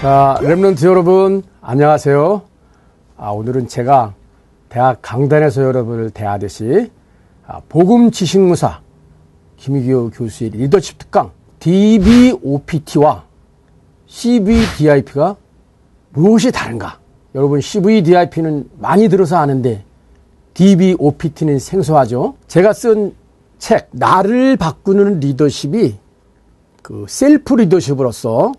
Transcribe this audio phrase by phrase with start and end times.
[0.00, 2.42] 자, 랩런트 여러분, 안녕하세요.
[3.16, 4.14] 아, 오늘은 제가
[4.68, 6.90] 대학 강단에서 여러분을 대하듯이
[7.46, 8.80] 아, 복음 지식무사
[9.56, 13.24] 김희교 교수의 리더십 특강 DBOPT와
[14.06, 15.36] CVDIP가
[16.10, 17.00] 무엇이 다른가?
[17.34, 19.84] 여러분 CVDIP는 많이 들어서 아는데
[20.54, 22.34] DBOPT는 생소하죠.
[22.46, 23.14] 제가 쓴
[23.58, 25.96] 책 나를 바꾸는 리더십이
[26.82, 28.52] 그 셀프 리더십으로서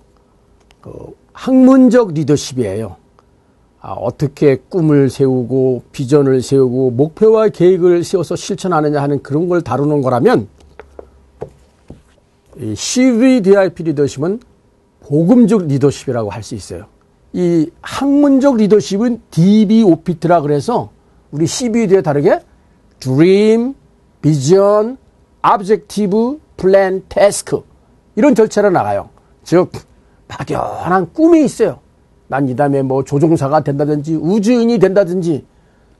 [0.81, 2.97] 그 학문적 리더십이에요.
[3.79, 10.49] 아, 어떻게 꿈을 세우고 비전을 세우고 목표와 계획을 세워서 실천하느냐 하는 그런 걸 다루는 거라면
[12.57, 14.41] 이 CVDIP 리더십은
[14.99, 16.87] 복음적 리더십이라고 할 수 있어요.
[17.31, 20.89] 이 학문적 리더십은 DBOPT라 그래서
[21.31, 22.41] 우리 CVD에 다르게
[22.99, 23.75] Dream,
[24.21, 24.97] Vision,
[25.41, 27.55] Objective, Plan, Task
[28.17, 29.07] 이런 절차로 나가요.
[29.45, 29.71] 즉
[30.29, 31.79] 막연한 꿈이 있어요.
[32.27, 35.45] 난 이 다음에 뭐 조종사가 된다든지 우주인이 된다든지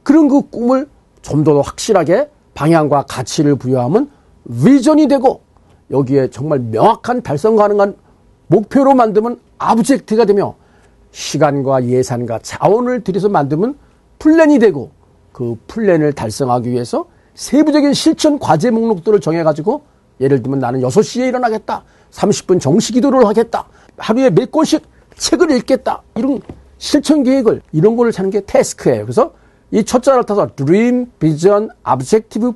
[0.04, 0.88] 그런 그 꿈을
[1.22, 4.10] 좀 더 확실하게 방향과 가치를 부여하면
[4.64, 5.42] 비전이 되고
[5.92, 7.96] 여기에 정말 명확한 달성 가능한
[8.48, 10.56] 목표로 만들면 아브젝트가 되며
[11.12, 13.76] 시간과 예산과 자원을 들여서 만들면
[14.20, 14.92] 플랜이 되고
[15.34, 19.82] 그 플랜을 달성하기 위해서 세부적인 실천 과제 목록들을 정해가지고
[20.20, 21.84] 예를 들면 나는 6시에 일어나겠다.
[22.12, 23.66] 30분 정시 기도를 하겠다.
[23.98, 24.84] 하루에 몇 권씩
[25.16, 26.02] 책을 읽겠다.
[26.16, 26.42] 이런
[26.78, 29.04] 실천 계획을 이런 거를 찾는 게 task예요.
[29.04, 29.34] 그래서
[29.72, 32.54] 이 첫자를 타서 Dream, Vision, Objective,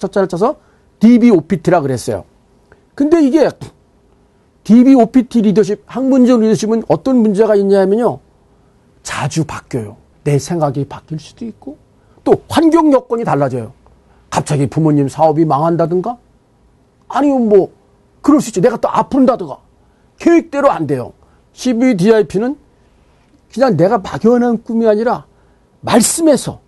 [0.00, 0.56] 첫자를 타서
[0.98, 2.24] DVOPT라 그랬어요.
[2.94, 3.48] 근데 이게
[4.64, 8.18] DVOPT 리더십, 학문적 리더십은 어떤 문제가 있냐면요.
[9.02, 9.96] 자주 바뀌어요.
[10.24, 11.78] 내 생각이 바뀔 수도 있고
[12.24, 13.72] 또 환경 여건이 달라져요.
[14.28, 16.18] 갑자기 부모님 사업이 망한다든가
[17.10, 17.72] 아니면 뭐
[18.22, 18.60] 그럴 수 있죠.
[18.60, 19.58] 내가 또 아픈다든가
[20.18, 21.12] 계획대로 안 돼요.
[21.52, 22.56] CBDIP는
[23.52, 25.26] 그냥 내가 막연한 꿈이 아니라
[25.80, 26.60] 말씀에서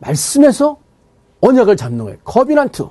[0.00, 0.78] 말씀에서
[1.40, 2.18] 언약을 잡는 거예요.
[2.24, 2.86] 커비난트.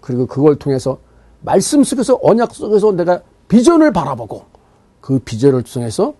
[0.00, 0.98] 그리고 그걸 통해서
[1.40, 4.44] 말씀 속에서 언약 속에서 내가 비전을 바라보고
[5.00, 6.14] 그 비전을 통해서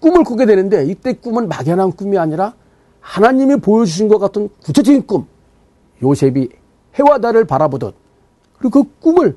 [0.00, 2.54] 꿈을 꾸게 되는데 이때 꿈은 막연한 꿈이 아니라
[3.00, 5.26] 하나님이 보여주신 것 같은 구체적인 꿈.
[6.02, 6.48] 요셉이
[6.94, 8.05] 해와 달을 바라보듯
[8.58, 9.36] 그리고 그 꿈을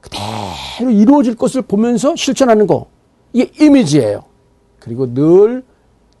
[0.00, 2.86] 그대로 이루어질 것을 보면서 실천하는 거.
[3.32, 4.24] 이게 이미지예요.
[4.78, 5.64] 그리고 늘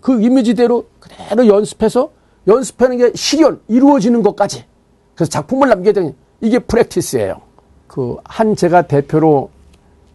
[0.00, 2.10] 그 이미지대로 그대로 연습해서
[2.46, 4.64] 연습하는 게 실현, 이루어지는 것까지.
[5.14, 7.40] 그래서 작품을 남게 되는 이게 프랙티스예요.
[7.86, 9.50] 그 한 제가 대표로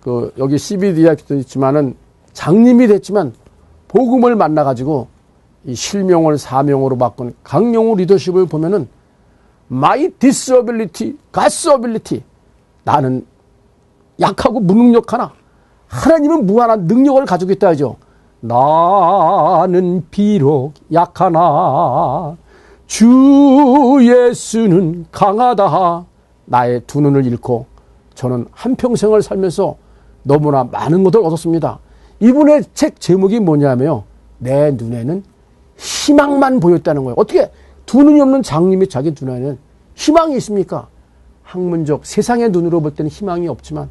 [0.02, 1.96] 그 여기 CBDI도 있지만은
[2.34, 3.34] 장님이 됐지만
[3.88, 5.08] 복음을 만나 가지고
[5.66, 8.88] 이 실명을 사명으로 바꾼 강명우 리더십을 보면은
[10.20, 12.24] disability, God's ability.
[12.84, 13.26] 나는
[14.20, 15.34] 약하고 무능력하나
[15.88, 17.96] 하나님은 무한한 능력을 가지고 있다 하죠.
[18.42, 22.36] 나는 비록 약하나
[22.88, 26.06] 주 예수는 강하다.
[26.46, 27.66] 나의 두 눈을 잃고
[28.16, 29.76] 저는 한평생을 살면서
[30.24, 31.80] 너무나 많은 것을 얻었습니다.
[32.20, 34.04] 이분의 책 제목이 뭐냐면요.
[34.40, 35.24] 내 눈에는
[35.78, 37.16] 희망만 보였다는 거예요.
[37.18, 37.50] 어떻게
[37.86, 39.58] 두 눈이 없는 장님이 자기 눈에는
[39.96, 40.88] 희망이 있습니까?
[41.44, 43.90] 학문적 세상의 눈으로 볼 때는 희망이 없지만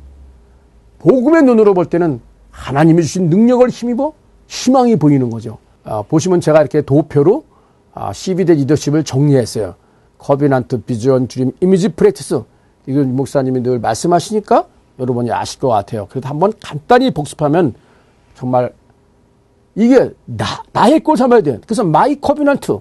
[0.98, 2.20] 복음의 눈으로 볼 때는
[2.50, 4.12] 하나님이 주신 능력을 힘입어
[4.47, 5.58] 희망이 보이는 거죠.
[5.84, 7.44] 아, 보시면 제가 이렇게 도표로
[7.94, 9.75] 아, CVD 리더십을 정리했어요.
[10.19, 12.43] covenant, 비전, dream, 이미지 practice.
[12.86, 14.66] 이건 목사님이 늘 말씀하시니까
[14.98, 16.06] 여러분이 아실 것 같아요.
[16.09, 17.74] 그래도 한번 간단히 복습하면
[18.34, 18.72] 정말
[19.74, 21.59] 이게 나, 나의 걸로 삼아야 돼.
[21.64, 22.78] 그래서 my covenant.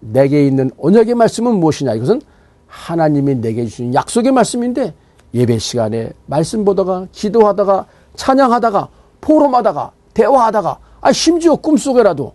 [0.00, 1.94] 내게 있는 언약의 말씀은 무엇이냐.
[1.94, 2.20] 이것은
[2.66, 4.94] 하나님이 내게 주신 약속의 말씀인데
[5.34, 7.86] 예배 시간에 말씀 보다가 기도하다가
[8.16, 8.88] 찬양하다가
[9.20, 12.32] 포럼하다가 대화하다가 아 심지어 꿈속에라도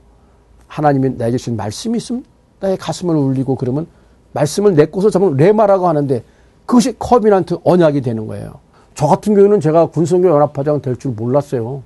[0.67, 2.23] 하나님이 내게 주신 말씀이 있으면
[2.59, 3.87] 나의 가슴을 울리고 그러면
[4.31, 6.23] 말씀을 내 곳을 잡으면 레마라고 하는데
[6.65, 8.53] 그것이 커비난트 언약이 되는 거예요.
[8.95, 11.83] 저 같은 경우는 제가 군성교 연합파장 될 줄 몰랐어요.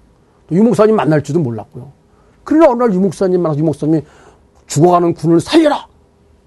[0.51, 1.91] 유 목사님 만날 줄도 몰랐고요.
[2.43, 4.01] 그러나 어느 날 유 목사님 만나서 유 목사님이
[4.67, 5.87] 죽어가는 군을 살려라!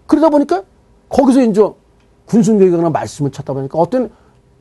[0.06, 0.62] 그러다 보니까
[1.08, 1.62] 거기서 이제
[2.26, 4.10] 군순교육이나 말씀을 찾다 보니까 어떤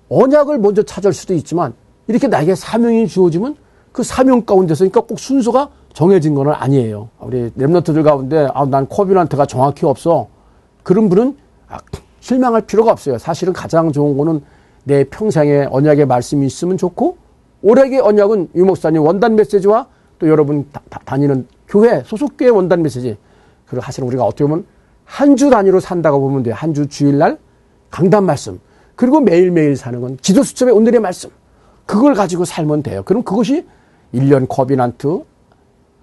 [0.10, 1.74] 언약을 먼저 찾을 수도 있지만
[2.08, 3.56] 이렇게 나에게 사명이 주어지면
[3.92, 7.10] 그 사명 가운데서 그러니까 꼭 순서가 정해진 건 아니에요.
[7.20, 10.28] 우리 랩런트들 가운데 아, 난 코비란트가 정확히 없어.
[10.84, 11.78] 그런 분은 아,
[12.20, 13.18] 실망할 필요가 없어요.
[13.18, 14.42] 사실은 가장 좋은 거는
[14.84, 17.18] 내 평생에 언약의 말씀이 있으면 좋고
[17.62, 23.18] 올해의 언약은 유 목사님 원단 메시지와 또 여러분 다, 다, 니는 교회 소속교회 원단 메시지
[23.70, 24.66] 그리고 사실 우리가 어떻게 보면
[25.06, 26.56] 한 주 단위로 산다고 보면 돼요.
[26.56, 27.38] 한 주 주일날
[27.90, 28.60] 강단 말씀
[28.96, 31.30] 그리고 매일매일 사는 건 기도 수첩의 오늘의 말씀
[31.86, 33.02] 그걸 가지고 살면 돼요.
[33.04, 33.66] 그럼 그것이
[34.14, 35.24] 1년 covenant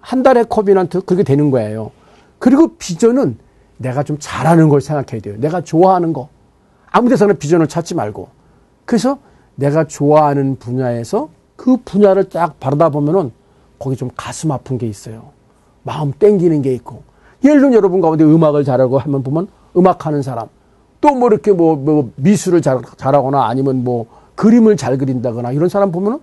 [0.01, 1.91] 한 달에 covenant 그렇게 되는 거예요.
[2.39, 3.37] 그리고 비전은
[3.77, 5.35] 내가 좀 잘하는 걸 생각해야 돼요.
[5.37, 6.29] 내가 좋아하는 거.
[6.89, 8.29] 아무 데서나 비전을 찾지 말고.
[8.85, 9.19] 그래서
[9.55, 13.31] 내가 좋아하는 분야에서 그 분야를 딱 바라다 보면은
[13.79, 15.29] 거기 좀 가슴 아픈 게 있어요.
[15.83, 17.03] 마음 땡기는 게 있고.
[17.47, 20.47] 예를 들면 여러분 가운데 음악을 잘하고 하면 보면 음악하는 사람.
[21.01, 25.91] 또 뭐 이렇게 뭐, 뭐 미술을 잘, 잘하거나 아니면 뭐 그림을 잘 그린다거나 이런 사람
[25.91, 26.19] 보면은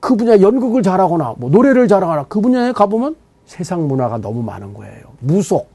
[0.00, 3.16] 그 분야 연극을 잘하거나 뭐 노래를 잘하거나 그 분야에 가보면
[3.46, 5.02] 세상 문화가 너무 많은 거예요.
[5.20, 5.68] 무속.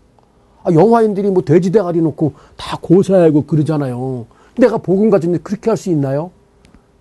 [0.63, 4.25] 아, 영화인들이 뭐 돼지 대가리 놓고 다 고사하고 그러잖아요.
[4.57, 6.31] 내가 복음 가진데 그렇게 할 수 있나요?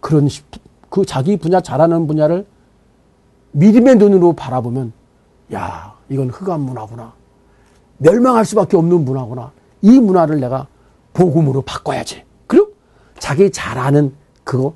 [0.00, 0.28] 그런
[0.90, 2.46] 그 자기 분야 잘하는 분야를
[3.52, 4.92] 믿음의 눈으로 바라보면
[5.54, 7.12] 야 이건 흑암 문화구나
[7.98, 9.52] 멸망할 수밖에 없는 문화구나
[9.82, 10.66] 이 문화를 내가
[11.12, 12.68] 복음으로 바꿔야지 그리고
[13.18, 14.12] 자기 잘하는
[14.44, 14.74] 그거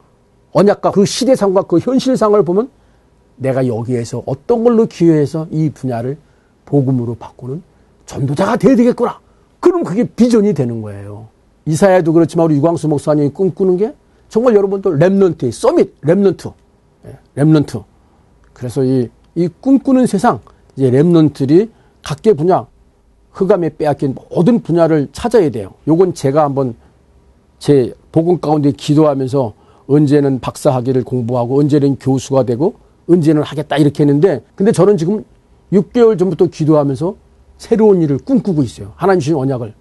[0.53, 2.71] 언약과 그 시대상과 그 현실상을 보면
[3.37, 6.17] 내가 여기에서 어떤 걸로 기여해서 이 분야를
[6.65, 7.63] 복음으로 바꾸는
[8.07, 9.19] 전도자가 돼야 되겠구나.
[9.61, 11.29] 그럼 그게 비전이 되는 거예요.
[11.67, 13.95] 이사야도 그렇지만 우리 유광수 목사님이 꿈꾸는 게
[14.29, 16.53] 정말 여러분들 remnant, summit, remnant,
[17.07, 17.85] 예, remnant.
[18.53, 20.41] 그래서 이, 이 꿈꾸는 세상,
[20.77, 21.71] 이제 remnant들이
[22.03, 22.67] 각계 분야,
[23.33, 25.73] 흑암에 빼앗긴 모든 분야를 찾아야 돼요.
[25.89, 26.75] 요건 제가 한번
[27.59, 29.55] 제 복음 가운데 기도하면서
[29.87, 32.75] 언제는 박사학위를 공부하고 언제는 교수가 되고
[33.09, 35.25] 언제는 하겠다 이렇게 했는데 근데 저는 지금
[35.73, 37.17] 6개월 전부터 기도하면서
[37.59, 38.93] 새로운 일을 꿈꾸고 있어요.
[38.97, 39.75] 하나님 주신 언약을.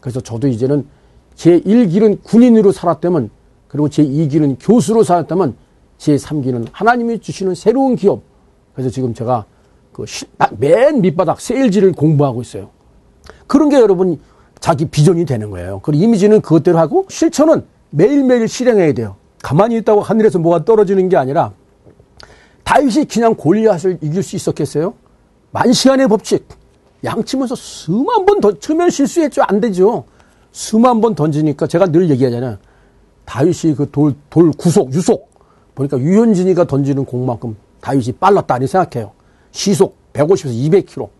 [0.00, 0.86] 그래서 저도 이제는
[1.34, 3.30] 제 1길은 군인으로 살았다면
[3.68, 5.54] 그리고 제 2길은 교수로 살았다면
[5.98, 8.22] 제 3길은 하나님이 주시는 새로운 기업.
[8.74, 9.44] 그래서 지금 제가
[9.92, 10.04] 그
[10.58, 12.70] 맨 밑바닥 세일즈를 공부하고 있어요.
[13.56, 14.20] 그런 게 여러분
[14.60, 15.80] 자기 비전이 되는 거예요.
[15.82, 19.16] 그리고 이미지는 그것대로 하고 실천은 매일매일 실행해야 돼요.
[19.42, 21.52] 가만히 있다고 하늘에서 뭐가 떨어지는 게 아니라
[22.64, 24.92] 다윗이 그냥 골리앗을 이길 수 있었겠어요?
[25.52, 26.46] 만 시간의 법칙.
[27.02, 29.42] 양치면서 수만 번 던, 처음엔 실수했죠.
[29.44, 30.04] 안 되죠.
[30.52, 32.58] 수만 번 던지니까 제가 늘 얘기하잖아요.
[33.24, 35.30] 다윗이 그 돌, 돌 구속, 유속.
[35.74, 38.56] 보니까 유현진이가 던지는 공만큼 다윗이 빨랐다.
[38.56, 39.12] 아니 생각해요.
[39.50, 41.15] 시속 150에서 200km.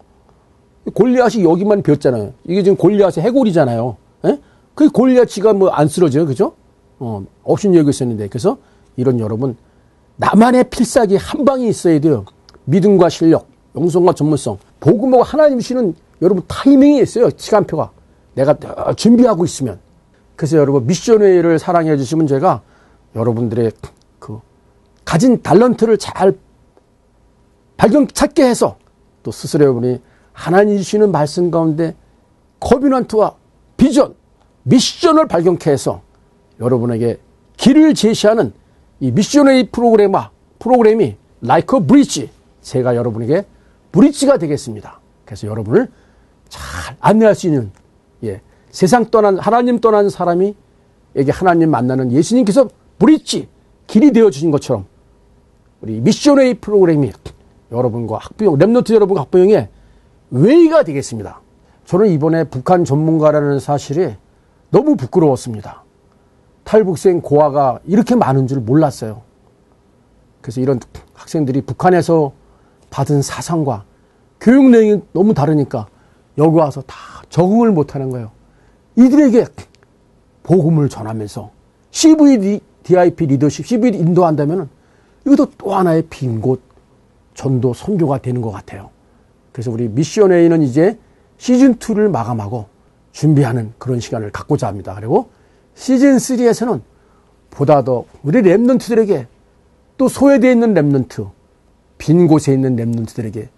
[0.94, 2.32] 골리앗이 여기만 비었잖아요.
[2.44, 3.96] 이게 지금 골리앗의 해골이잖아요.
[4.26, 4.38] 예?
[4.74, 6.26] 그 골리앗이가 뭐 안 쓰러져요.
[6.26, 6.52] 그죠?
[6.98, 8.28] 어, 없인 얘기 있었는데.
[8.28, 8.58] 그래서
[8.96, 9.56] 이런 여러분,
[10.16, 12.24] 나만의 필살기 한 방이 있어야 돼요.
[12.64, 14.58] 믿음과 실력, 영성과 전문성.
[14.80, 17.28] 복음하고 하나님 씨는 여러분 타이밍이 있어요.
[17.36, 17.90] 시간표가.
[18.34, 18.56] 내가
[18.96, 19.78] 준비하고 있으면.
[20.36, 22.62] 그래서 여러분 미션회를 사랑해 주시면 제가
[23.14, 23.72] 여러분들의
[24.18, 24.38] 그
[25.04, 26.34] 가진 달런트를 잘
[27.76, 28.76] 발견 찾게 해서
[29.22, 30.00] 또 스스로 여러분이
[30.36, 31.96] 하나님 주시는 말씀 가운데
[32.60, 33.34] 커비넌트와
[33.78, 34.14] 비전,
[34.64, 36.02] 미션을 발견케 해서
[36.60, 37.18] 여러분에게
[37.56, 38.52] 길을 제시하는
[39.00, 42.30] 이 미션의 프로그램과 프로그램이 like a bridge
[42.60, 43.46] 제가 여러분에게
[43.92, 45.00] bridge가 되겠습니다.
[45.24, 45.88] 그래서 여러분을
[46.50, 47.72] 잘 안내할 수 있는
[48.22, 50.54] 예, 세상 떠난 하나님 떠난 사람이
[51.16, 52.68] 에게 하나님 만나는 예수님께서
[52.98, 53.48] bridge
[53.86, 54.84] 길이 되어 주신 것처럼
[55.80, 57.10] 우리 미션웨이 프로그램이
[57.72, 59.70] 여러분과 학부형 remnant 여러분과 학부형의
[60.36, 61.40] way가 되겠습니다.
[61.84, 64.14] 저는 이번에 북한 전문가라는 사실이
[64.70, 65.84] 너무 부끄러웠습니다.
[66.64, 69.22] 탈북생 고아가 이렇게 많은 줄 몰랐어요.
[70.40, 70.80] 그래서 이런
[71.14, 72.32] 학생들이 북한에서
[72.90, 73.84] 받은 사상과
[74.40, 75.86] 교육 내용이 너무 다르니까
[76.38, 76.96] 여기 와서 다
[77.30, 78.30] 적응을 못하는 거예요.
[78.96, 79.46] 이들에게
[80.42, 81.50] 복음을 전하면서
[81.90, 84.68] CVDIP 리더십, CVD 인도한다면
[85.24, 86.60] 이것도 또 하나의 빈곳
[87.34, 88.90] 전도 선교가 되는 것 같아요.
[89.56, 90.98] 그래서 우리 미션웨이는 이제
[91.38, 92.66] 시즌2를 마감하고
[93.12, 94.94] 준비하는 그런 시간을 갖고자 합니다.
[94.94, 95.30] 그리고
[95.74, 96.82] 시즌3에서는
[97.48, 99.24] 보다 더 우리 랩런트들에게
[99.96, 101.30] 또 소외되어 있는 랩런트,
[101.96, 103.48] 빈 곳에 있는 랩런트들에게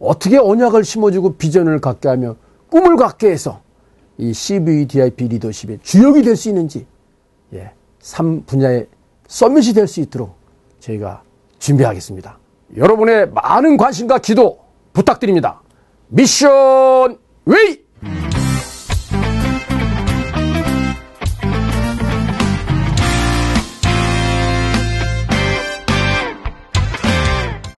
[0.00, 2.34] 어떻게 언약을 심어주고 비전을 갖게 하며
[2.68, 3.60] 꿈을 갖게 해서
[4.18, 6.88] 이 CVDIP 리더십의 주역이 될 수 있는지
[7.52, 7.70] 예,
[8.02, 8.88] 3분야의
[9.28, 10.34] 서밋이 될 수 있도록
[10.80, 11.22] 저희가
[11.60, 12.36] 준비하겠습니다.
[12.76, 14.65] 여러분의 많은 관심과 기도
[14.96, 15.60] 부탁드립니다.
[16.08, 17.85] 미션 웨이!